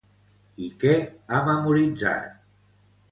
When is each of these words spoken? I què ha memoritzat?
I 0.67 0.69
què 0.83 0.93
ha 1.35 1.41
memoritzat? 1.49 2.33